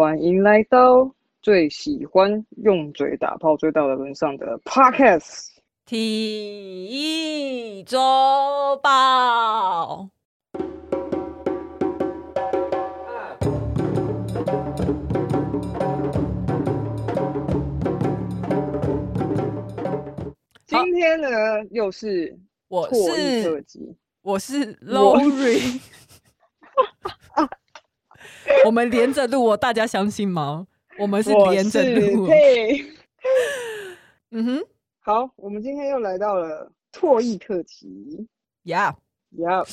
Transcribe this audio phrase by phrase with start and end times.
[0.00, 5.48] 欢迎来到最喜欢用嘴打炮追到的人上的 Podcast
[5.84, 6.88] 体
[7.76, 7.98] 育周
[8.82, 10.08] 报。
[20.66, 21.28] 今天呢，
[21.72, 22.38] 又是
[22.68, 25.78] 我是特辑，我是 Lori。
[28.66, 30.66] 我们连着录哦，大家相信吗？
[30.98, 32.26] 我们是连着录。
[32.28, 32.84] 对，
[34.32, 34.64] 嗯哼，
[35.00, 38.26] 好，我们今天又来到了唾液特辑。
[38.64, 38.94] 呀
[39.38, 39.64] 呀，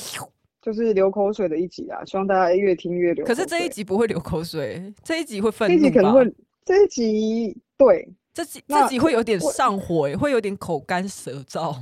[0.62, 2.02] 就是流口水的一集啊！
[2.04, 3.26] 希望大家越听越流。
[3.26, 5.80] 可是这一集不会流口水，这一集会愤怒吧？
[5.82, 11.76] 这一集可能会，这一集对，这集这集会有点上火，会有点口干舌燥。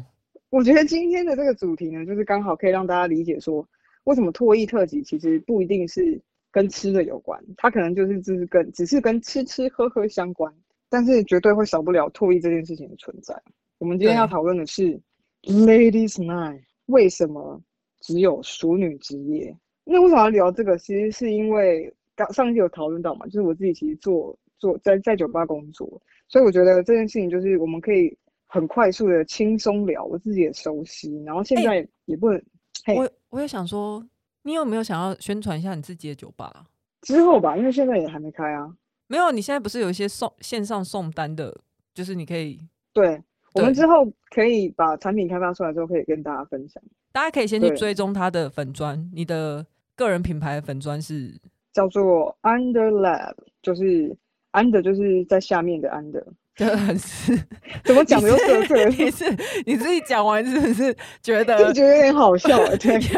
[0.51, 3.67] 我觉得今天的这个主题呢，就是刚好可以让大家理解说，
[4.05, 6.21] 为什么唾液特辑其实不一定是。
[6.57, 10.51] 跟吃的有关，它可能就是只是跟只是跟吃吃喝喝相关，
[10.89, 13.39] 但是绝对会少不了唾液这件事情的存在。
[13.77, 14.99] 我们今天要讨论的是
[15.43, 17.61] Ladies Night，为什么
[18.01, 19.55] 只有熟女之夜？
[19.85, 20.79] 那为什么要聊这个？
[20.79, 25.87] 其实是因为刚上期有讨论到嘛，就是我自己其实做做在在酒吧工作，
[26.27, 32.43] 所以我觉得这件事情就是我们可以很快速的轻松聊，我自己也熟悉，然后现在也不能。
[32.87, 34.03] 欸、我我也想说。
[34.47, 36.67] 你有没有想要宣传一下你自己的酒吧？
[37.03, 38.73] 之后吧，因为现在也还没开啊。
[39.09, 41.53] 没有，你现在不是有一些送线上送单的，
[41.93, 42.61] 就是你可以。
[42.93, 43.23] 对，对
[43.55, 46.81] 我们之后可以把产品开发出来之后，可以跟大家分享。
[47.11, 51.35] 大家可以先去追踪他的粉砖，你的个人品牌的粉砖是
[51.73, 54.17] 叫做 Under Lab，就是
[54.53, 56.25] Under 就是在下面的 Under，
[56.55, 57.37] 就很是
[57.85, 58.89] 怎么讲的又色色？
[58.91, 59.25] 你是
[59.67, 62.57] 你自己讲完是不是觉得就觉得有点好笑？
[62.79, 63.01] 对。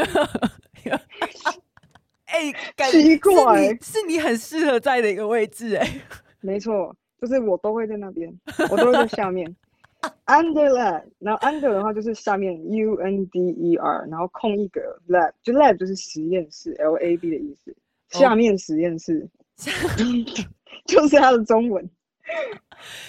[2.26, 2.52] 哎，
[2.90, 6.02] 奇怪，是你很适合在的一个位置哎。
[6.40, 8.32] 没错，就是我都会在那边，
[8.70, 9.56] 我都会在下面。
[10.26, 17.74] Under lab，然后 under 的话就是下面 U N D E R，然后空一个 lab，就 lab 就是实验室，L A B 的意思。
[18.10, 19.28] 下面实验室，
[20.86, 21.90] 就是它的中文。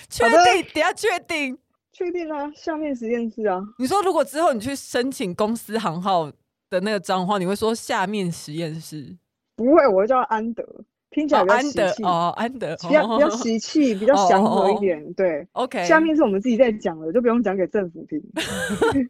[0.10, 0.38] 确定？
[0.74, 1.58] 等下确定？
[1.92, 2.52] 确定啊！
[2.56, 3.62] 下面实验室啊。
[3.78, 6.32] 你说如果之后你去申请公司行号？
[6.70, 9.18] 的那个脏话，你会说下面实验室？
[9.56, 10.64] 不会，我会叫安德，
[11.10, 15.14] 听起来比较喜气哦，安德比较比较喜气，比较祥和一点。
[15.14, 15.84] 对，OK。
[15.86, 18.22] 下面是我们自己在讲的，就不用讲给政府听。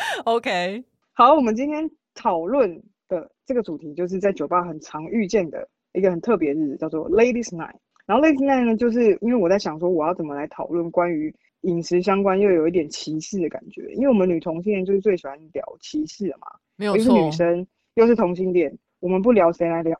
[0.24, 0.82] OK，
[1.12, 7.74] 好，我们今天讨论的这个主题，就是在酒吧很常遇见的一个很特别的日子，叫做 Ladies Night。
[8.06, 16.46] 然后 Ladies Night 呢，就是因为我在想说，我要怎么来讨论关于饮食相关又有一点歧视的感觉，因为我们女同性恋就是最喜欢聊歧视的嘛。
[16.76, 19.96] 没有错，又是女生，又是同性恋，我们不聊谁来聊？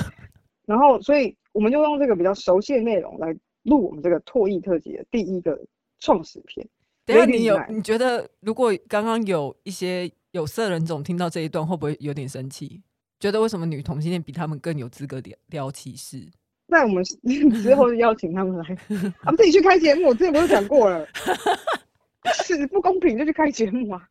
[0.66, 5.58] 然后，所以我们就用这个比较熟悉的内容来录我们这个唾液特辑的第一个
[5.98, 6.66] 创始篇。
[7.04, 12.82] 等下，你有你觉得，如果刚刚有一些有色人种听到这一段，会不会有点生气？
[13.20, 16.26] 觉得为什么女同性恋比他们更有资格聊聊歧视？
[16.66, 17.04] 那我们
[17.62, 18.76] 之后邀请他们来，
[19.22, 20.08] 他们自己去开节目。
[20.08, 21.06] 我之前不是讲过了，
[22.44, 24.08] 是不公平就去开节目啊。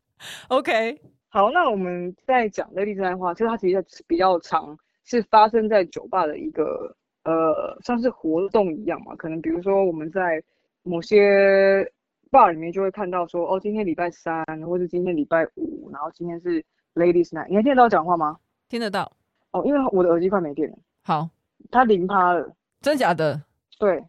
[0.50, 1.00] OK。
[1.30, 9.16] 好，那我们在讲 Ladies Night 的话，其实它其实比较长，是发生在酒吧的一个呃，像是活动一样嘛。
[9.16, 10.44] 可能比如说我们在
[10.84, 11.84] 某些
[12.30, 17.48] bar 里面就会看到说，哦，今天礼拜三，或是今天礼拜五，然后今天是 Ladies Night。
[17.50, 18.38] 你还听得到我讲话吗？
[18.70, 19.12] 听得到。
[19.54, 20.78] 哦，因为我的耳机快没电了。
[21.02, 21.28] 好，
[21.74, 22.56] 它零趴了。
[22.82, 23.42] 真假的？
[23.80, 24.02] 对。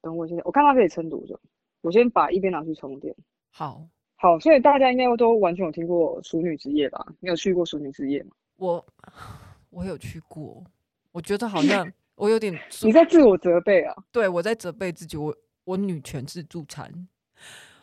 [0.00, 1.38] 等我现在，我看它可以撑多久。
[1.82, 3.14] 我先把一边拿去充电。
[3.50, 3.86] 好。
[4.16, 7.04] 好，所以大家应该都完全有听过熟女之夜吧？
[7.20, 8.30] 你有去过熟女之夜吗？
[8.56, 8.86] 我
[9.68, 10.64] 我有去过，
[11.12, 13.94] 我觉得好像 我有点你在自我责备啊？
[14.10, 16.90] 对，我在责备自己，我我女权自助餐，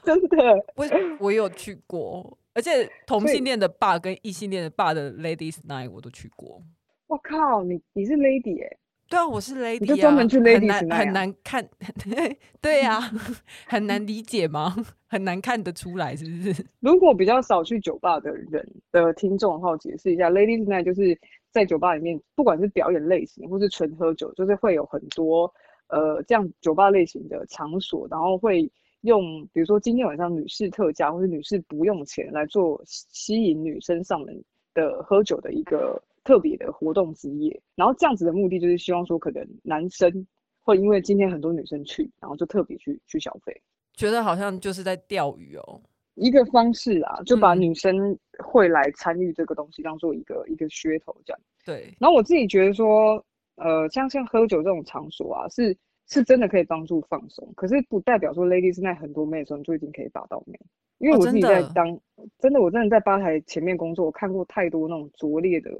[0.04, 0.38] 真的，
[0.76, 0.86] 我
[1.20, 6.60] 我有去过，而且同性恋的 bar 跟异性恋的 bar 的 ladies night 我都去过。
[7.08, 8.80] 我靠，你你是 lady 哎、欸？
[9.12, 11.68] 对啊，我是 lady，你就专门去 ladies 很难很难看，
[12.62, 13.12] 对呀、啊，
[13.68, 14.74] 很难理解吗？
[15.06, 16.66] 很难看得出来是不是？
[16.80, 21.20] 如果比较少去酒吧的人的听众的话，我解释一下，ladies night 就是
[21.52, 25.54] 在酒吧里面，不管是表演类型或是纯喝酒，就是会有很多
[25.90, 28.72] 呃这样酒吧类型的场所，然后会
[29.02, 34.42] 用比如说今天晚上女士特价或是女士不用钱来做吸引女生上门
[34.74, 36.02] 的喝酒的一个。
[36.24, 40.28] 特别的活动之夜，然后这样子的目的就是希望说，可能男生
[40.62, 43.62] 会因为今天很多女生去，然后就特别去去消费，
[43.94, 45.82] 觉得好像就是在钓鱼哦，
[46.16, 51.40] 一个方式啊，就把女生会来参与这个东西当做一个、嗯、一个噱头这样。
[51.66, 51.96] 对。
[52.00, 53.24] 然后我自己觉得说，
[53.56, 55.76] 呃，像像喝酒这种场所啊，是
[56.08, 60.60] 是真的可以帮助放松，可是不代表说 Ladies Night 很多妹的时候你就一定可以把到妹，
[60.98, 65.72] 因为我自己在当、哦、真的，真的我真的在吧台前面工作，我看过太多那种拙劣的，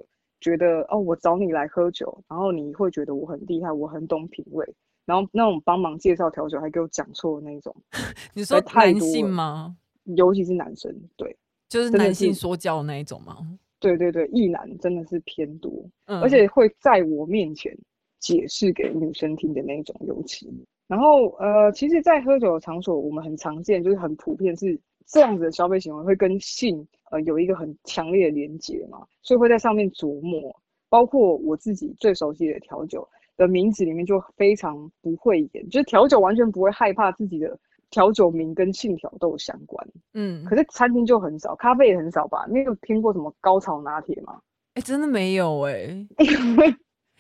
[0.42, 4.68] 觉得哦，我找你来喝酒，然后你会觉得我很厉害，我很懂品味，
[5.06, 7.74] 然后那种帮忙介绍调酒还给我讲错的那种，
[8.36, 9.78] 你说男性吗？
[10.04, 11.38] 尤其是男生，对，
[11.70, 13.38] 就是男性说教的那一种吗？
[13.80, 15.72] 对对对，异男真的是偏多，
[16.06, 17.76] 嗯，而且会在我面前
[18.20, 20.48] 解释给女生听的那种，尤其。
[20.88, 30.56] 然后呃，其实，在喝酒的场所，我们很常见，就是很普遍是这样子的消费行为会跟性呃有一个很强烈的连结嘛，所以会在上面琢磨。
[30.90, 33.08] 包括我自己最熟悉的调酒
[33.38, 37.58] 的名字里面就非常不会演，就是调酒完全不会害怕自己的。
[37.90, 42.46] 调酒名跟性挑逗相关，嗯，可是餐厅就很少，咖啡也很少吧？
[42.50, 44.40] 你有听过什么高潮拿铁吗？
[44.76, 45.74] 哎、欸，真的没有哎、
[46.16, 46.26] 欸。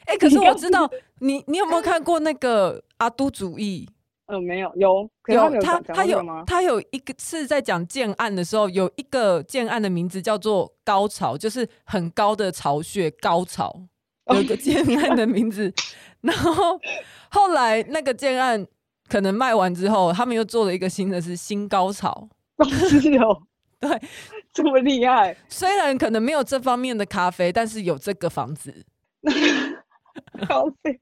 [0.05, 0.89] 哎、欸，可是我知道
[1.19, 3.85] 你，你有没有看过那个阿都主义？
[4.31, 13.81] 嗯、呃，没有，有，有，有他他有他有一个是在讲建案的时候，有一个建案的名字叫做高潮，就是很高的巢穴，高潮
[14.33, 15.73] 有一个建案的名字，
[16.21, 16.79] 然后
[17.29, 18.65] 后来那个建案。
[19.09, 22.29] 可能卖完之后，他们又做了一个新的，是新高潮。
[22.63, 23.41] 是哦，
[23.77, 24.01] 对，
[24.53, 25.35] 这么厉害。
[25.49, 28.85] 虽然可能没有这方面的咖啡，但是有这个房子。
[30.47, 30.97] 咖啡，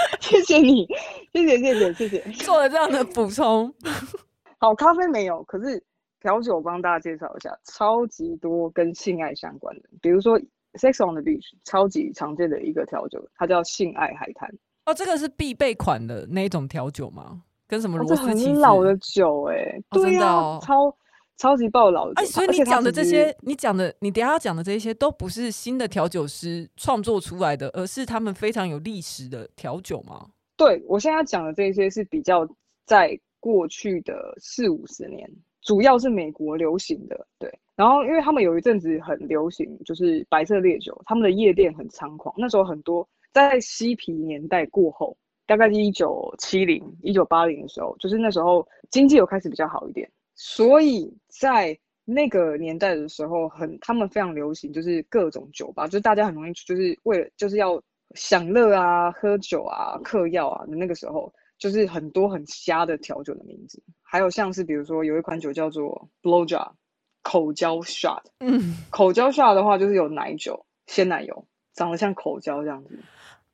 [0.20, 0.86] 谢谢你，
[1.32, 3.72] 谢谢谢谢谢谢，做了这样的补充。
[4.58, 5.82] 好，咖啡没有，可是
[6.20, 10.38] 调酒我帮大家介绍一下，超级多跟性爱相关的，比如说
[10.74, 14.52] Sex on the Beach，超级常见的一个调酒，它叫性爱海滩。
[14.86, 17.42] 哦，这个是必备款的那一种调酒吗？
[17.66, 18.46] 跟什么螺丝起司？
[18.48, 20.96] 很老的酒哎、欸，对呀、啊哦，超
[21.38, 22.12] 超级爆老。
[22.14, 30.26] 哎，所以你讲的这些，你讲的，你等下要讲的这些，都不是新的调酒师创作出来的，而是他们非常有历史的调酒吗？
[30.56, 32.46] 对，我现在要讲的这些是比较
[32.84, 35.26] 在过去的四五十年，
[35.62, 37.26] 主要是美国流行的。
[37.38, 43.08] 对，然后因为他们有一阵子很流行，就是白色烈酒，他们的夜店很猖狂，那时候很多。
[43.30, 57.82] 在嬉皮年代过后，大概是一九七零、一九八零的时候，就是那时候经济有开始比较好一点，所以在那个年代的时候，很他们非常流行，就是各种酒吧，就是大家很容易就是为了就是要
[58.14, 66.70] 享乐啊、喝酒啊、嗑药啊的那个时候，就是很多很瞎的调酒的名字，还有像是比如说有一款酒叫做 Blow Job
[67.22, 71.44] 口交 shot，嗯，口交 shot 的话就是有奶酒、鲜奶油，
[71.74, 72.98] 长得像口交这样子。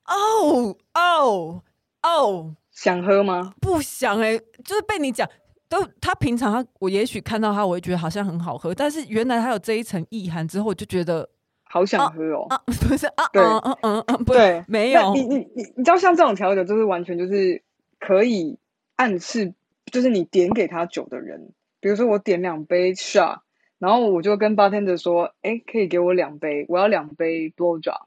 [0.05, 1.63] 哦哦
[2.03, 2.55] 哦！
[2.69, 3.53] 想喝吗？
[3.59, 5.27] 不想哎、欸，就是被你讲，
[5.67, 11.27] 都他平常他我也许看到他，我会觉得好像很好喝，但是原来他有这一层意涵之后，我就觉得
[11.63, 12.45] 好想喝哦。
[12.49, 15.13] 啊，啊不是啊，对，嗯嗯嗯对，没有。
[15.13, 17.61] 你你你你知道，像这种调酒，就是完全就是
[17.99, 18.57] 可以
[18.95, 19.53] 暗示，
[19.91, 23.39] 就是你点给他酒的人，比如说我点两杯 shot，
[23.79, 28.03] 然后我就跟 bartender 说，哎、欸，可以给我两杯，我要两杯 blow job。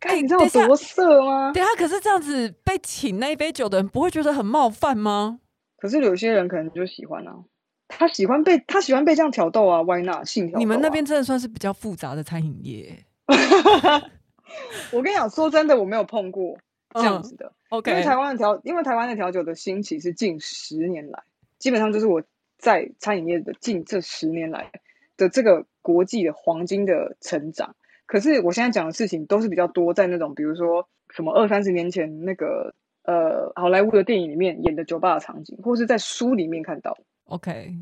[0.00, 1.50] 哎，你知道多色吗？
[1.52, 5.40] 对啊，可是这样子被请那一杯酒的人不会觉得很冒犯吗？
[5.84, 7.44] 可是有些人可能就喜欢啊，
[7.88, 10.24] 他喜欢被他喜欢被这样挑逗啊，Why not？
[10.24, 10.58] 性挑啊。
[10.58, 13.04] 你们那边真的算是比较复杂的餐饮业。
[14.90, 16.56] 我跟你讲，说真的，我没有碰过
[16.94, 17.52] 这样子的。
[17.68, 21.22] 嗯、OK，因为台湾的调，因为台湾的调酒的兴起是近十年来，
[21.58, 22.22] 基本上就是我
[22.56, 24.70] 在餐饮业的近这十年来
[25.18, 27.76] 的这个国际的黄金的成长。
[28.06, 36.98] 可是我现在讲的事情都是比较多在那种，比如说什么二三十年前那个呃好莱坞的电影里面演的酒吧的场景，或是在书里面看到。
[37.24, 37.74] OK，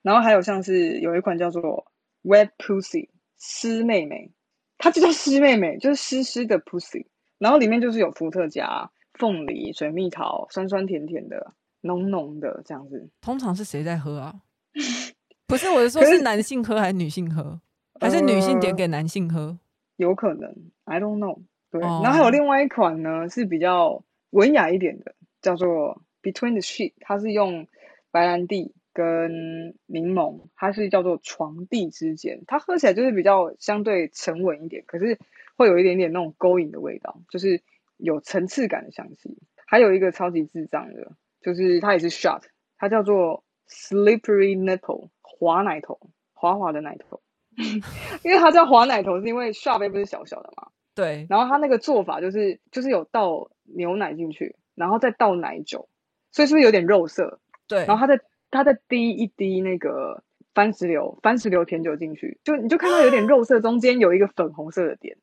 [0.00, 1.86] 然后还有像是有一款叫做
[2.22, 4.30] Wet Pussy 湿妹妹，
[4.78, 7.04] 它就叫湿妹妹，就是湿湿的 Pussy，
[7.38, 13.08] 然后里面就是有伏特加、凤梨、水蜜桃，酸酸甜甜的、浓浓的这样子。
[13.20, 14.34] 通常是谁在喝啊？
[15.46, 17.60] 不是，我是说是男性喝还是女性喝，
[18.00, 19.40] 还是女性点给男性喝？
[19.40, 19.58] 呃
[19.96, 20.54] 有可能
[20.84, 21.38] ，I don't know。
[21.70, 22.04] 对，oh.
[22.04, 27.66] 然后还有另外一款呢，是比较文雅一点的，叫做 Between the Sheets，它是用
[28.10, 35.18] 白兰地跟柠檬，它是叫做床地之间，它喝起来就是比较相对沉稳一点，可是
[35.56, 37.62] 会有一点点那种勾引的味道，就是
[37.96, 39.38] 有层次感的香气。
[39.66, 42.42] 还有一个超级智障的，就是它也是 shot，
[42.78, 45.98] 它叫做 Slippery Nipple，滑奶头，
[46.32, 47.20] 滑滑的奶头。
[48.22, 50.68] 因为它叫滑奶头，是因为 shot 杯不是小小的嘛？
[50.94, 51.26] 对。
[51.28, 55.88] 然后它那个做法就是，就是有倒牛奶进去，然后再倒奶酒，
[56.32, 57.40] 所以是不是有点肉色？
[57.66, 57.84] 对。
[57.86, 60.22] 然后它再它再滴一滴那个
[60.54, 65.16] 番石榴番石榴甜酒进去，就你就看到有点肉色，中间有一个粉红色的点。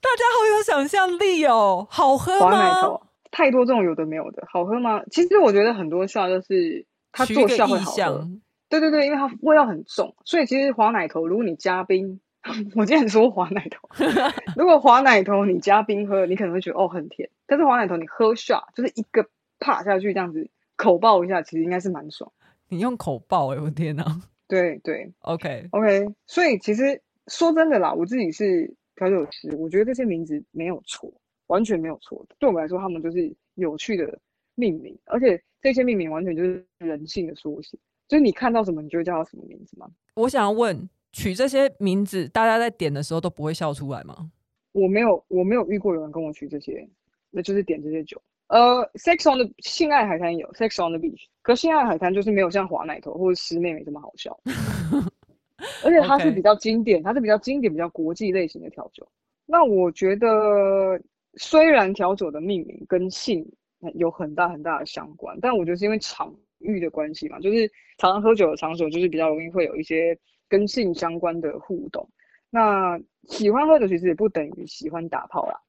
[0.00, 2.40] 大家好有想象力哦，好喝吗？
[2.40, 5.02] 华奶头太多这种有的没有的，好喝吗？
[5.10, 8.28] 其实我觉得很多笑就是它做笑会好喝。
[8.68, 12.20] 对对对，因为它味道很重，所以其实华奶头，如果你加冰，
[12.74, 13.88] 我今天说滑奶头，
[14.56, 22.30] 如果滑奶头你加冰喝，你可能会觉得哦很甜，但是滑奶头你喝下就是一个啪下去这样子口爆一下，其实应该是蛮爽。
[22.68, 24.04] 你用口爆哎、欸，我天哪！
[24.48, 31.12] 对对，OK OK，所以其实说真的啦，我自己是调酒师，我觉得这些名字没有错，
[31.48, 32.24] 完全没有错。
[32.38, 34.18] 对我们来说，他们就是有趣的
[34.54, 37.76] 命名，而且这些命名完全就是人性的缩写。
[38.06, 39.88] 就是你看到什么，你就会叫它什么名字吗？
[40.14, 44.30] 我想要问，取这些名字，大家在点的时候都不会笑出来吗？
[44.72, 46.86] 我没有，我没有遇过有人跟我取这些，
[47.30, 48.20] 那就是点这些酒。
[48.48, 54.38] 呃，Sex on the 性爱海滩有 Sex on the Beach，可是性爱海滩就是没有像华奶头或者师妹妹这么好笑，
[55.82, 59.08] 而且它是比较经典，它是比较经典、比较国际类型的调酒。
[59.46, 61.00] 那我觉得，
[61.38, 63.50] 虽然调酒的命名跟性
[63.94, 70.16] 有很大很大的相关，但我觉得是因为场域的关系嘛，就是常常喝酒的场所，就是比较容易会有一些
[70.48, 72.08] 跟性相关的互动。
[72.50, 72.98] 那
[73.28, 75.60] 喜欢喝酒其实也不等于喜欢打炮啦，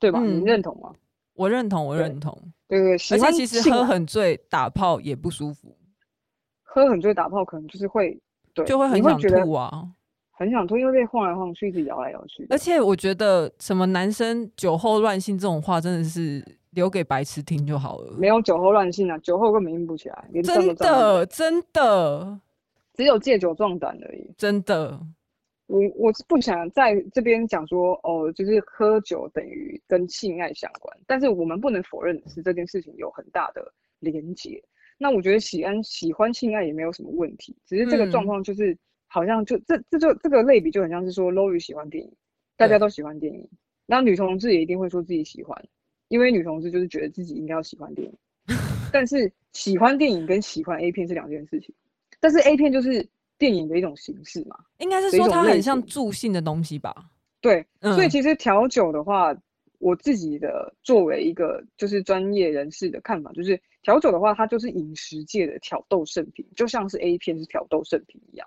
[0.00, 0.18] 对吧？
[0.22, 0.92] 嗯、你认同吗？
[1.34, 2.36] 我认同，我认同。
[2.68, 5.76] 对对，对，喜欢而且其实喝很醉打炮也不舒服。
[6.62, 8.18] 喝很醉打炮可能就是会，
[8.54, 9.86] 对，就会很想吐啊，
[10.30, 12.46] 很想吐，因为被晃来晃去，一直摇来摇去。
[12.48, 18.14] 而且我觉得什么男生酒后乱性这种话，真的是留给白痴听就好了。
[18.16, 22.40] 没有酒后乱性啊，酒后根本硬不起来，真的，真的
[22.94, 25.00] 只有借酒壮胆而已，真的。
[25.66, 34.62] 我我是不想在这边讲说哦，就是喝酒等于跟性爱相关，但是我们不能否认的是这件事情有很大的连结。
[34.98, 42.12] 那我觉得喜安喜欢性爱也没有什么问题，只是这个状况就是、嗯、好像就这这就这个类比就很像是说 Lori 喜欢电影，
[42.56, 43.48] 大家都喜欢电影，
[43.86, 45.64] 那女同志也一定会说自己喜欢，
[46.08, 48.16] 因为女同志就是觉得自己应该要喜欢电影，
[48.92, 51.74] 但是喜欢电影跟喜欢 A 片是两件事情，
[52.22, 53.06] 但是 A 片就是。
[53.38, 57.10] 电影的一种形式嘛，应该是说它很像助兴的东西吧？
[57.40, 59.34] 对，嗯、所以其实调酒的话，
[59.80, 68.46] 我自己的作为一个就是专业人士的看法，就是调酒的话，它就是饮食界的挑逗圣品，就像是 A 片是挑逗圣品一样，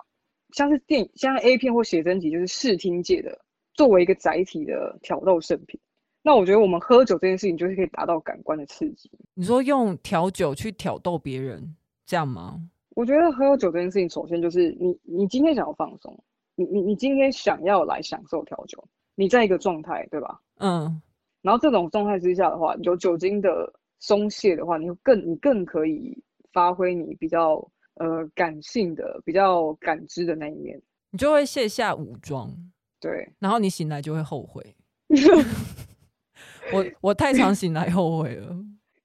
[0.52, 3.38] 像是电影，像 A 片或写真集就是视听界的
[3.74, 5.78] 作为一个载体的挑逗圣品。
[6.22, 9.10] 那我觉得我们喝酒这件事情，就是可以达到感官的刺激。
[9.34, 12.62] 你说用调酒去挑逗别人，这样吗？
[12.96, 16.18] 我觉得喝酒这件事情，首先就是你，你今天想要放松，
[16.54, 18.82] 你你你今天想要来享受调酒，
[19.14, 20.40] 你在一个状态，对吧？
[20.60, 21.02] 嗯。
[21.42, 26.16] 然后这种状态之下的话，有酒精的松懈的话，你更你更可以
[26.54, 27.56] 发挥你比较
[27.96, 32.50] 呃感性的、比较感知的那一面，你就会卸下武装。
[32.98, 33.30] 对。
[33.38, 34.74] 然后你醒来就会后悔。
[36.72, 38.56] 我我太常醒来后悔了。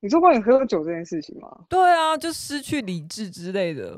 [0.01, 1.65] 你说关于喝酒这件事情吗？
[1.69, 3.95] 对啊，就失去理智之类的。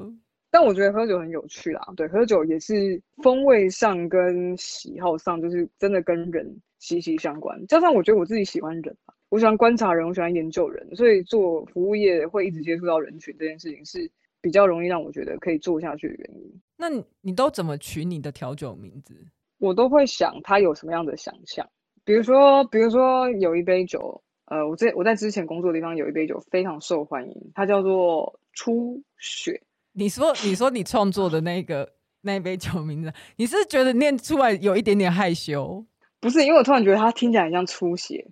[0.51, 7.65] 但我觉得喝酒很有趣啦，对，喝酒也是风味上跟喜好上，就是真的跟人息息相关。
[7.67, 8.95] 加上我觉得我自己喜欢人，
[9.29, 16.62] 我喜欢观察人，我喜欢研究人，所以做服务业会一直接触到人群这件事情是比较容易让我觉得可以做下去的原因。
[16.75, 19.15] 那你你都怎么取你的调酒名字？
[19.57, 21.65] 我都会想他有什么样的想象，
[22.03, 24.22] 比如说，比如说有一杯酒。
[24.45, 29.62] 呃，我在我在之前工作的地方有一杯酒非常受欢迎，它叫做初雪。
[29.93, 35.85] 你说你说你创作的那个那杯酒名字，你是觉得念出来有一点点害羞？
[36.19, 38.25] 不是，因为我突然觉得它听起来很像出血，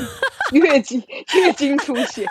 [0.52, 1.02] 月经
[1.34, 2.24] 月经出血。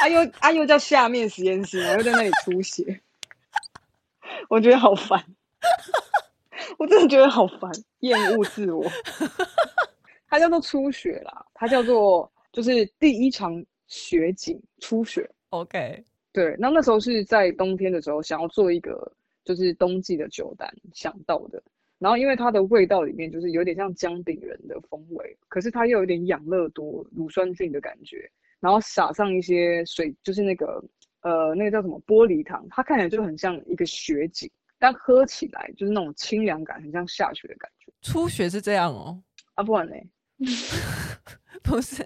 [0.00, 3.00] 啊又啊又叫下面实验室，然后又在那里出血，
[4.48, 5.22] 我觉得好烦，
[6.78, 8.84] 我真的觉得好烦，厌恶自我。
[10.30, 15.28] 它叫做初雪啦，它叫做就是第一场雪景初雪。
[15.50, 19.12] OK，对，那那时候是在冬天的时候，想要做一个
[19.44, 21.62] 就是冬季的酒单想到的。
[21.98, 30.82] 然后因为它的味道里面就是有点像姜饼人的风味，可是它又有点养乐多乳酸菌的感觉，然后撒上一些水，就是那个
[31.20, 37.92] 呃那个叫什么玻璃糖，它看起来就很像一个雪景，但喝起来就是那种清凉感，很像下雪的感觉。
[38.00, 39.22] 初雪是这样哦，
[39.56, 40.08] 啊不然嘞？
[41.62, 42.02] 不是，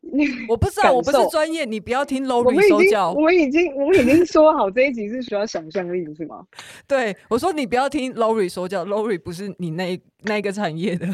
[0.00, 3.12] 你我不知道，我不是专业，你不要听 Lori 说教。
[3.12, 6.44] 我们已经，我们已经说好这一集是需要想象力，是吗？
[6.88, 11.06] 对，我说你不要听 Lori 说教，Lori 不是你那那个产业的。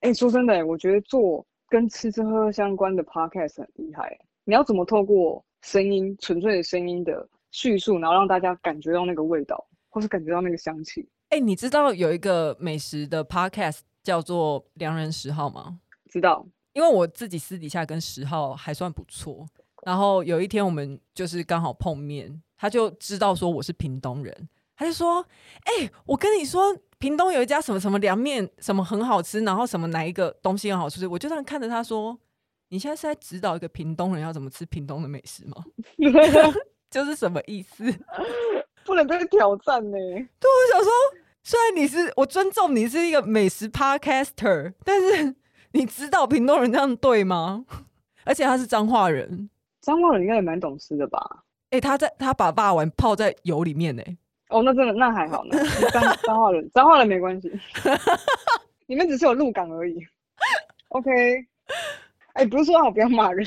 [0.00, 4.18] 哎、欸，说真的，我觉得做跟吃吃喝喝相关的 Podcast 很厉害。
[4.44, 11.06] 你要怎么透过声音，纯粹的声音的叙述，然后让大家感觉到那个味道，或是感觉到那个香气？
[11.28, 13.80] 哎、欸，你知道有一个美食的 Podcast？
[14.02, 15.78] 叫做良人十号吗？
[16.12, 19.46] 知道，因为我自己私底下跟十号还算不错。
[19.84, 25.26] 然后有一天我们就是刚好碰面，他就知道说我是屏东人，他就说
[25.64, 32.16] ：“哎、欸，我跟你说，屏东有一家什么什么凉面，什么很好吃，然后什么哪一个东西很好吃。”我就这样看着他说
[32.68, 35.64] ：“你现在是在指导一个屏东人要怎么吃屏东的美食吗？”
[36.90, 37.84] 就是什么意思？
[38.84, 40.28] 不能被挑战呢、欸。
[40.38, 40.92] 对，我想说，
[41.42, 45.34] 虽然你是我尊重你是一个美食 podcaster，但是
[45.72, 47.64] 你知道屏东人这样对吗？
[48.24, 49.50] 而且他是彰化人。
[49.80, 51.18] 彰化人应该也蛮懂事的吧？
[51.70, 54.16] 哎、欸，他在他把霸丸泡在油里面呢、欸。
[54.50, 55.56] 哦，那真的那还好呢。
[55.90, 57.50] 彰彰化人，彰化人没关系。
[58.86, 59.98] 你们只是有鹿港而已。
[60.88, 61.10] OK。
[62.34, 63.46] 哎，不是说好不要骂人。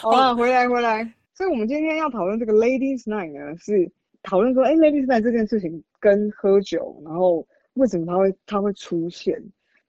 [0.00, 1.04] 好了，回来回来。
[1.34, 3.90] 所以我们今天要讨论这个 Ladies Night 呢，是
[4.22, 9.40] 讨论说，哎、欸，Ladies Night 这件事情跟喝酒，然后为什么它会它会出现？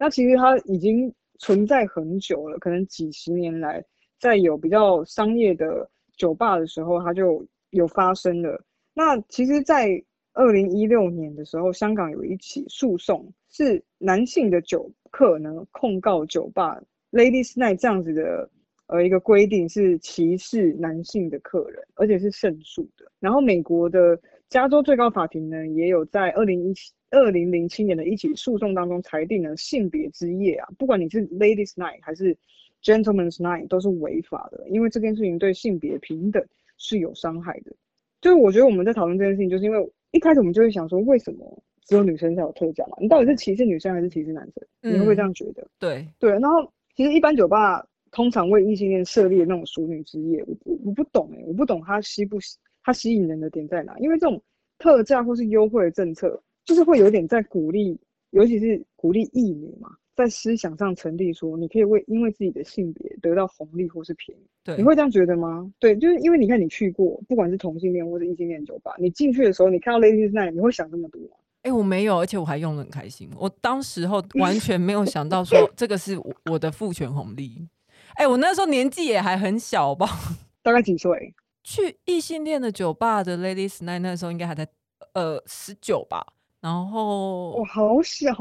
[0.03, 3.81] 那其实它已经存在很久了，可能几十年来。
[4.19, 8.61] 在有比较商业的酒吧的时候，它就有发生了。
[8.93, 16.83] 那其实，在二零一六年的时候，香港有一起诉讼，是男性的酒客呢控告酒吧
[17.13, 18.49] Ladies Night 这样子的
[18.87, 23.09] 呃一个规定是歧视男性的客人，而且是胜诉的。
[23.21, 24.19] 然后美国的
[24.49, 32.37] 加州最高法庭呢，也有在二零一七二零零七年的一起诉讼当中裁定了性别之夜啊，不管你是 Ladies Night 还是。
[32.85, 36.45] Gentlemen's Night 都是违法的，因为这件事情对性别平等
[36.77, 37.71] 是有伤害的。
[38.19, 42.97] 就是我觉得我们在讨论这件事情，就是因为一开始我们就会想说，为什么只有女生才有特价嘛？
[42.99, 44.67] 你到底是歧视女生还是歧视男生？
[44.81, 45.65] 嗯、你会不会这样觉得？
[45.79, 46.31] 对对。
[46.31, 53.97] 然后其实一般酒吧通常为异性恋设立的那种熟女之夜，我我我不懂哎、欸，我不懂它吸不吸，它吸引人的点在哪？
[53.99, 54.43] 因为这种
[54.77, 57.99] 特价或是优惠的政策，就是会有点在鼓励，
[58.31, 59.89] 尤其是鼓励异女嘛。
[60.15, 65.67] 在思想上成立，说你可以为因为自己的性别得到红利或是便宜，对，你会这样觉得吗？
[65.79, 71.29] 对，就是因为你看你去过，不管是同性恋或者异性恋酒吧，你进去的时候，你看到 Ladies Night，你会想这么多吗？
[71.63, 73.27] 哎、欸，我没有，而且我还用的很开心。
[73.35, 77.67] 我当时候 完全没有想到说这个是我的父权红利。
[78.09, 80.07] 哎、欸，我那时候年纪也还很小吧，
[80.61, 81.33] 大概几岁？
[81.63, 84.67] 去异性恋的酒吧的 Ladies Night 那时候应该还在
[85.15, 86.23] 呃十九吧，
[86.63, 88.33] 然后我好小。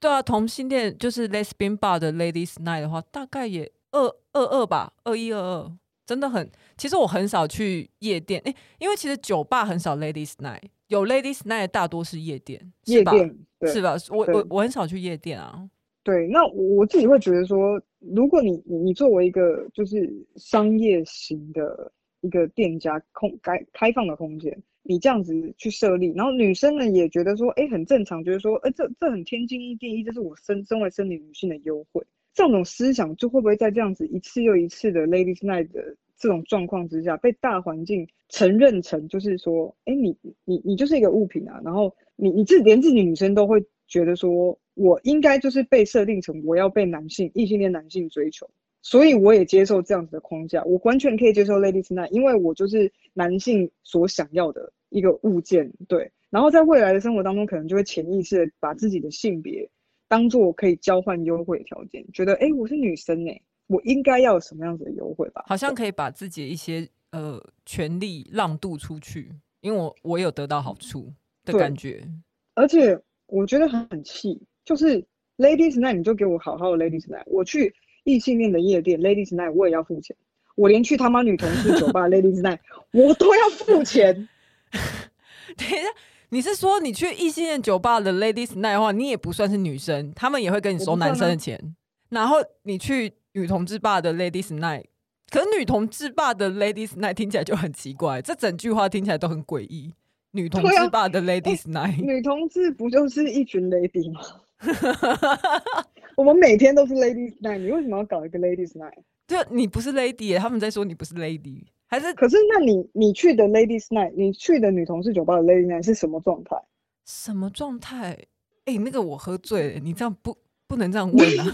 [0.00, 4.00] 对啊，同性恋就是 Lesbian Bar 的 Ladies Night 的话，大概也二
[4.32, 5.72] 二二吧，二一二二，
[6.06, 6.50] 真的很。
[6.78, 12.72] 其实我很少去夜店，诶，因为其实酒吧很少 Ladies Night，有 Ladies Night 大多是夜店？
[12.86, 13.94] 夜店，对，是吧？
[14.08, 15.68] 我我我很少去夜店啊。
[16.02, 24.56] 对，那我自己会觉得说，如果你你作为一个就是商业型的一个店家，空开开放的空间。
[24.88, 32.04] 你这样子去设立，然后女生呢也觉得说，哎，很正常，觉得说，哎，这这很天经地义，这是我身身为生理女性的优惠。
[32.34, 48.48] 这种思想就会不会在这样子一次又一次的 Ladies Night 的这种状况之下，被大环境承认成就是说，哎，你你你就是一个物品啊，然后你你自连自己女生都会觉得说，我应该就是被设定成我要被男性异性恋男性追求。
[48.82, 56.10] 所以我也接受这样子的框架，我完全可以接受 Ladies Night，因为我就是男性所想要的一个物件，对。
[56.30, 59.70] 然后在未来的生活当中，可能就会潜意识的把自己的性别
[60.08, 65.44] 当做可以交换优惠条件，觉得哎，我是女生哎，我应该要有什么样子的优惠吧？
[65.46, 71.12] 好像可以把自己的一些呃权利让渡出去，因为我我有得到好处
[71.44, 72.06] 的感觉。
[72.54, 75.00] 而且我觉得很气，就是
[75.38, 77.74] Ladies Night，你就给我好好的 Ladies Night，我去。
[78.08, 80.16] 异性恋的夜店，Ladies Night，我也要付钱。
[80.54, 82.60] 我连去他妈女同事酒吧，Ladies Night，
[82.92, 84.28] 我都要付钱。
[85.56, 85.88] 等一下，
[86.30, 91.76] 你是说你去异性恋酒吧的 Ladies Night 的话，你也不算是女生，他们也会跟你收男生的钱。
[92.10, 94.84] 然后你去女同志吧的 Ladies Night，
[95.30, 99.92] 可是女同志吧的 Ladies Night 听起来就很奇怪，这整句话听起来都很诡异。
[100.32, 104.20] 女同志吧的 Ladies Night，女同志不就是一群 lady 吗？
[106.14, 109.02] 我们每天都是 Ladies Night，你为什么要搞一个 Ladies Night？
[109.26, 112.12] 就你不是 Lady，他们在说你不是 Lady，还是？
[112.14, 116.56] 可是那你你去的 Ladies Night，你去的女同事酒吧的 Ladies Night 是什么状态？
[117.04, 118.16] 什么状态？
[118.64, 121.46] 哎、欸，那个我喝醉了，你这样不不能这样问啊！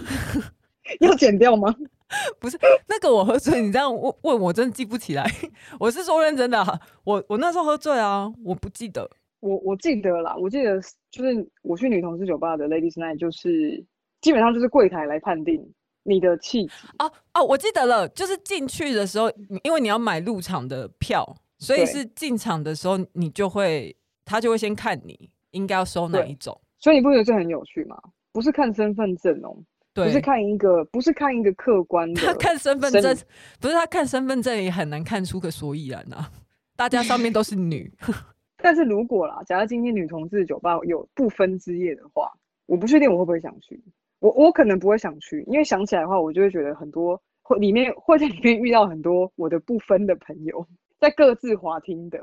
[1.01, 1.75] 要剪掉吗？
[2.41, 5.25] 不是，那个我喝醉，你这样问问我真的记不起来。
[5.79, 9.11] 我是说认真的、啊，我我那时候喝醉啊，我不记得。
[9.41, 13.85] 我我记得啦，我记得就是我去女同事酒吧的 Ladies Night，就是
[14.21, 15.61] 基本上就是柜台来判定
[16.05, 16.73] 你的气质。
[16.99, 19.31] 哦哦，我记得了，就是进去的时候，
[19.65, 26.59] 因为你要买入场的票，所以是进场的时候你就会，他就会先看你应该要收哪一种。
[26.79, 27.97] 所以你不觉得这很有趣吗？
[28.33, 29.57] 不是看身份证哦，
[29.95, 32.21] 对，不是看一个，不是看一个客观的。
[32.23, 33.17] 他看身份证，
[33.61, 36.31] 不是他看身份证也很难看出个所以然啊。
[36.75, 37.93] 大家上面都是女，
[38.57, 42.33] 但是如果啦，假如今天女同志酒吧有不分之夜的话，
[42.67, 43.81] 我不确定我会不会想去。
[44.23, 50.65] 我我可能不会想去，因为想起来的话，我就会觉得很多会里面会在里面遇到很多我的不分的朋友，
[51.01, 52.19] 在各自滑听的。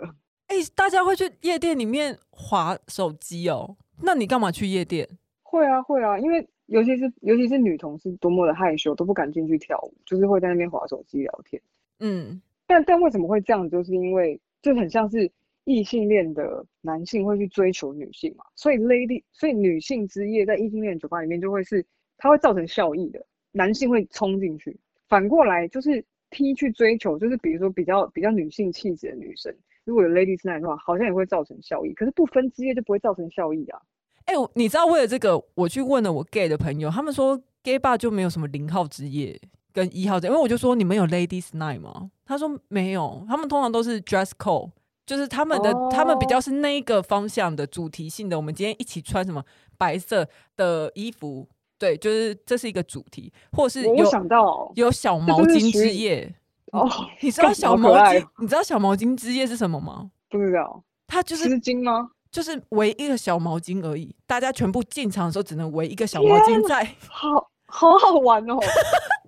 [0.48, 3.76] 哎、欸，大家会去夜店里面滑手机哦？
[4.02, 5.06] 那你干嘛去夜店？
[5.44, 11.62] 会啊会啊，因为尤其是尤其是女同事多么的害羞，都不敢进去跳舞，就是会在那边滑手机聊天。
[12.00, 13.70] 嗯，但但为什么会这样？
[13.70, 15.30] 就是因为就很像是
[15.70, 21.86] 异性恋的男性会去追求女性嘛，所以 lady 所以女性之夜在异性恋酒吧里面就会是
[22.18, 24.76] 它会造成效益的，男性会冲进去。
[25.08, 29.56] 反过来就是 T 去追求，就是比如说比较比较女性气质的女生，
[29.86, 31.94] 如果有 ladies night 的话，好像也会造成效益。
[31.94, 33.80] 可是不分之夜就不会造成效益啊。
[34.26, 39.40] 哎、你知道为了这个，我去问了我 gay 的朋友，他们说 gay bar 就没有什么零号之夜
[39.72, 42.10] 跟一号之夜，因为我就说你们有 ladies night 吗？
[42.26, 44.72] 他说没有，他们通常都是 dress code，
[45.10, 45.92] 就是他们的、oh.
[45.92, 48.38] 他们比较是那一个方向的主题性的。
[48.38, 49.44] 我们今天一起穿什么
[49.76, 51.50] 白色的衣服？
[51.80, 56.32] 对，就是这是一个主题，或者是有想到有小毛巾之夜
[56.74, 56.88] 哦。
[57.22, 58.24] 你知道小毛巾？
[58.38, 60.12] 你知道小毛巾之夜是什么吗？
[60.30, 62.12] 不知道，它就是丝巾吗？
[62.30, 68.60] 就是围一个小毛巾而已，大家全部进场的时候只能围一个小毛巾在，好好好玩哦，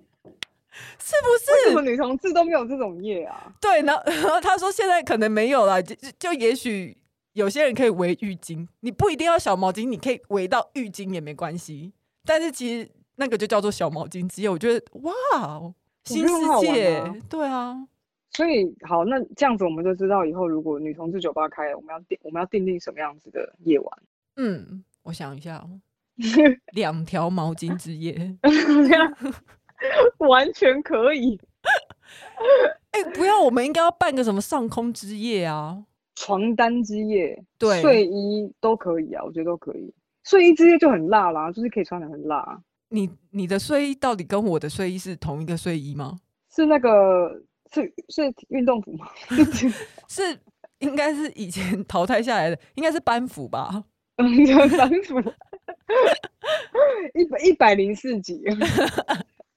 [0.98, 1.52] 是不是？
[1.52, 3.52] 为什么女同志都没有这种夜啊？
[3.60, 6.96] 对，然后然后他说现在可能没有了，就就也许
[7.34, 11.92] 有些人可以围浴巾，你不一定要小毛巾，你可以围到浴巾也没关系。
[12.24, 15.12] 但是其实那个就叫做小毛巾之夜，我觉得哇，
[16.04, 17.86] 新世界，啊对啊。
[18.30, 23.98] 所以好，那这样子我们就知道以后如果女同志酒吧开了，我们要定我们要定定什么样子的夜晚？
[24.36, 25.78] 嗯，我想一下哦，
[26.72, 28.34] 两条毛巾之夜，
[30.28, 31.38] 完全可以。
[32.92, 39.94] 哎、欸，不要，我们应该要办个什么上空之夜啊，床单之夜，对，睡衣都可以啊，我觉得都可以。
[40.24, 42.62] 睡衣之夜就很辣啦，就是可以穿的很辣。
[42.88, 46.20] 你你的睡衣到底跟我的睡衣是同一个睡衣吗？
[46.54, 47.42] 是那个。
[47.74, 49.08] 是是运动服吗？
[50.06, 50.38] 是
[50.80, 53.82] 应该是以前淘汰下来的，应该是班服吧？
[54.16, 54.28] 嗯，
[54.76, 55.18] 班服，
[57.14, 58.42] 一百一百零四集。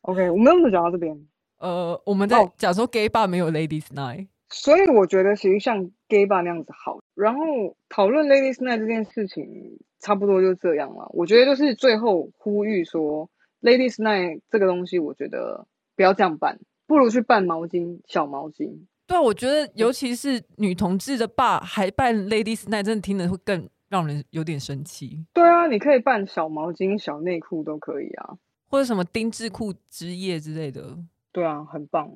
[0.05, 1.27] OK，我们怎么讲到这边？
[1.57, 6.99] 呃，我们在讲说 gay bar 没有 ladies night，所以我觉得其实像 gay bar 那样子好。
[7.15, 7.41] 然后
[7.89, 11.09] 讨论 ladies night 这件事情，差不多就这样了。
[11.11, 13.29] 我觉得就是最后呼吁说
[13.61, 15.65] ，ladies night 这个东西，我觉得
[15.95, 16.59] 不要这样办。
[16.85, 18.85] 不如去办毛巾，小毛巾。
[19.07, 25.25] 对，我觉得尤其是女同志的 bar 还办 ladies night，真的听得会更让人有点生气。
[25.33, 28.35] 对啊，你可以办小毛巾、小内裤都可以啊，
[28.75, 30.97] 或者什么丁字裤之夜之类的。
[31.31, 32.11] 对啊，很棒。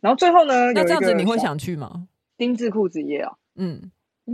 [0.00, 2.06] 然后最后呢，那这样子你会想去吗？
[2.36, 3.90] 丁字裤之夜啊，嗯，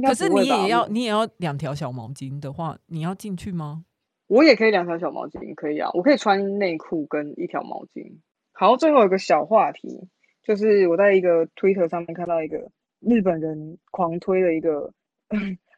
[0.06, 3.86] 可是你也要，你也要两条小毛巾的话，你要进去吗？
[4.26, 8.18] 我也可以两条小毛巾，可以啊，我可以穿内裤跟一条毛巾。
[8.52, 10.08] 好，最后有个小话题，
[10.42, 14.92] 就是我在一个 Twitter 上面看到一个日本人狂推的一个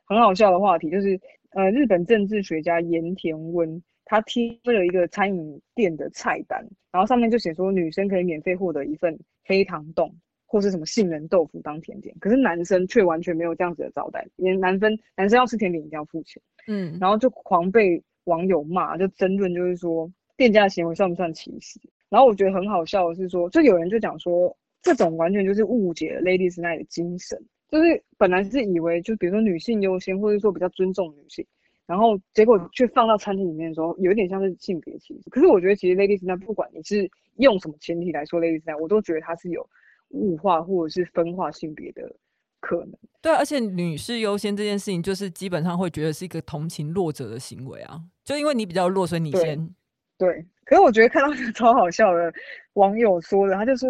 [0.07, 1.21] 很好笑的话题，就是
[1.55, 6.63] 呃，日本政治学家盐田温他贴了一个餐饮店的菜单，
[6.93, 10.15] 然后上面就写说女生可以免费获得一份黑糖冻
[10.47, 21.81] 或是什么杏仁豆腐当甜点，可是男生却完全没有这样子的招待，连男生男生要吃甜点一定要付钱，嗯，然后就狂被网友骂，就争论，就是说店家的行为算不算歧视？
[22.09, 27.41] 然后我觉得很好笑的是说，就有人就讲说，这种完全就是误解了 Ladies Night 的精神，
[27.75, 31.45] 就是本来是以为就比如说女性优先，或者说比较尊重女性，
[31.87, 35.29] 然后结果却放到餐厅里面的时候，有一点像是性别歧视。
[35.29, 39.69] 可是我觉得其实 Ladies Night 不管你是用什么前提来说 Ladies Night，我都觉得它是有
[40.11, 42.15] 物化或者是分化性别的
[42.61, 42.95] 可能。
[43.21, 49.69] 对，而且女士优先这件事情，就是基本上会觉得是一个同情弱者的行为啊，就因为你比较弱，所以你先。
[50.17, 52.33] 对，可是我觉得看到一 个超好笑的
[52.75, 53.89] 网友说的，他就说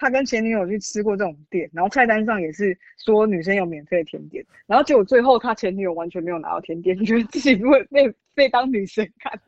[0.00, 9.38] 他跟前女友去吃过这种店，然后菜单上也是说女生有免费的甜点，然后结果最后他前女友完全没有拿到甜点，觉得自己不会被被当女生看。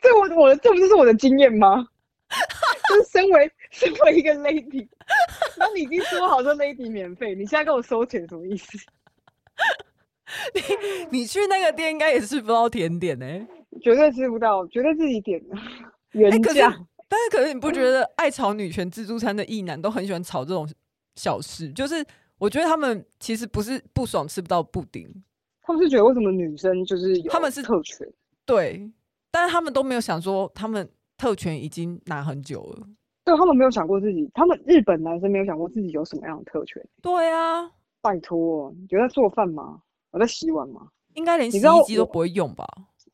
[0.00, 1.86] 这我我的这不就是我的经验吗？
[2.88, 4.88] 就是身为身为一个 lady，
[5.56, 8.76] 那你已经说好说 lady 免费，你现在跟我收钱什么意思？
[10.52, 13.46] 你你去那个店应该也吃不到甜点呢、欸，
[13.80, 15.56] 绝对吃不到，绝对自己点的
[16.10, 16.76] 原价、欸。
[17.08, 20.68] 但是可是你不觉得爱炒女权自助餐的异男都很喜欢炒这种
[21.16, 21.72] 小事？
[21.72, 22.04] 就是
[22.38, 25.08] 我觉得他们其实不是不爽吃不到布丁，
[25.62, 28.06] 他们是觉得为什么女生就是有他们是特权？
[28.44, 28.90] 对，
[29.30, 32.86] 但是他们都没有想说，他们特权已经拿很久了。
[33.24, 36.86] 对，他们没有想过自己，他们日本男生没有想过自己有什么样的特权。
[37.00, 37.70] 对啊，
[38.02, 39.80] 拜托，你有在做饭吗？
[40.10, 40.88] 我在洗碗吗？
[41.14, 42.66] 应该连洗衣机都不会用吧？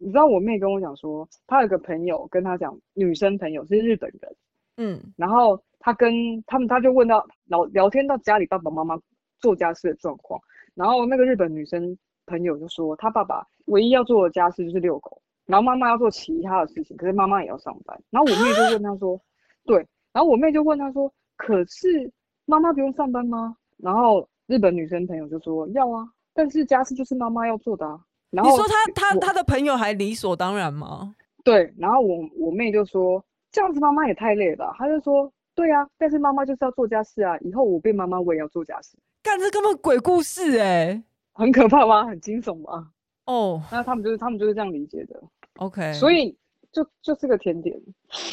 [0.02, 4.36] 你知道我妹跟我讲说，她有个朋友跟她讲，女生朋友是日本人，
[4.78, 8.98] 嗯，然后她跟他们，她就问到聊聊天到家里爸爸妈妈
[9.38, 10.40] 做家事的状况，
[10.74, 18.02] 然后那个日本女生朋友就说，她爸爸唯一要做的家事就是遛狗，然后妈妈要做其他的事情，可是妈妈也要上班。
[18.08, 19.20] 然后我妹就问她说，
[19.66, 19.86] 对。
[20.12, 22.10] 然后我妹就问她说：“可是
[22.44, 31.14] 妈妈不用上班吗？”然后日本女生朋友就说：“要啊，但是家事就是妈妈要做的啊。”然后你说他他他的朋友还理所当然吗？
[31.44, 31.72] 对。
[31.76, 42.04] 然后我我妹就说：“这样子妈妈也太累了吧。”他就说：“对啊，但是妈妈就是要做家事啊，以后我变妈妈我也要做家事。”干，这根本鬼故事哎、欸，很可怕吗？
[42.06, 42.90] 很惊悚吗？
[43.26, 45.22] 哦、oh.，那他们就是他们就是这样理解的。
[45.58, 46.36] OK，所以
[46.72, 47.76] 就就是个甜点。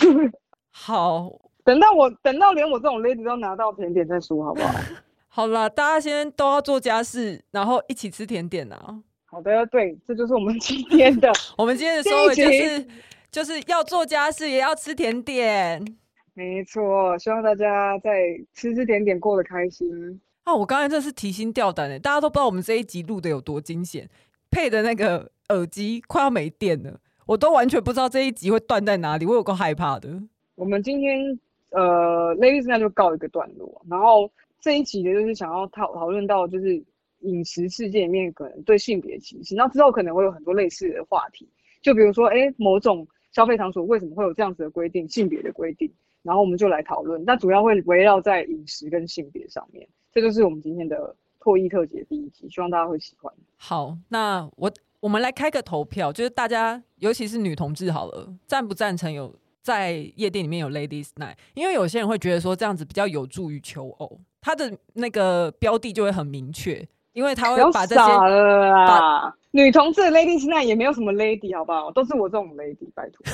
[0.71, 1.31] 好。
[1.63, 4.73] 等到我等到连我这种 lady 都拿到甜点再说，好不好？
[5.27, 9.03] 好了，大家先都要做家事，然后一起吃甜点啊。
[9.29, 11.31] 好的，对，这就是我们今天的。
[11.57, 12.87] 我们今天的收尾就是
[13.29, 15.85] 就是要做家事，也要吃甜点。
[16.33, 18.11] 没错，希望大家在
[18.53, 20.19] 吃吃点点过得开心。
[20.43, 24.09] 啊，我刚才真的是提心吊胆的，大家都不知道我们这一集录的有多惊险，
[24.49, 30.09] 配的那个耳机快要没电了，我都完全不知道这一集会断在哪里，我有够害怕的。
[30.55, 31.39] 我们今天。
[31.71, 33.85] 呃，Ladies Night 就告一个段落。
[33.89, 36.81] 然后这一集的就是想要讨讨论到，就是
[37.27, 41.47] 饮食世界里面可能对性别歧视，那之后可能会有很多类似的话题。
[41.81, 45.91] 就比如说，哎，某种消费场所为什么会有这样子的规定，性别的规定？
[46.23, 47.23] 然后我们就来讨论。
[47.25, 49.87] 那主要会围绕在饮食跟性别上面。
[50.11, 53.31] 这就是我们今天的唾液特辑第一集，希望大家会喜欢。
[53.57, 59.35] 好，那我我们来开个投票，就是大家尤其是女同志，好了，赞不赞成有？
[59.61, 66.87] 在夜店里面有 Ladies Night，因为有些人会觉得说这样子比较有助于求偶，他的那个标的就会很明确，
[67.17, 69.33] 因为他会把这些了啦。
[69.49, 71.89] 女同志的 Ladies Night 也没有什么 Lady 好不好？
[71.91, 73.25] 都是我这种 Lady，拜托。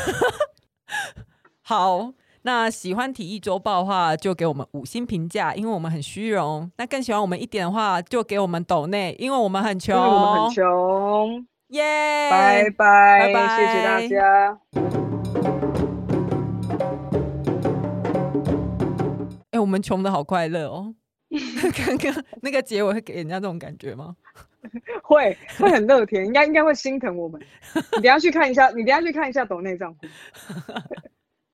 [1.64, 6.72] 好，那喜欢体育周报的话，就给我们五星评价，因为我们很虚荣。
[6.78, 11.46] 那更喜欢我们一点的话，就给我们抖内，因为我们很穷，我们很穷。
[11.72, 14.58] 耶、yeah!，拜拜，谢谢大家。
[19.52, 20.94] 哎、欸，我们穷的好快乐哦！
[21.76, 24.16] 刚刚那个结尾会给人家这种感觉吗？
[25.04, 27.42] 会，会很乐天，应该应该会心疼我们。
[27.98, 30.00] 你等下去看一下，你等下去看一下抖内账户。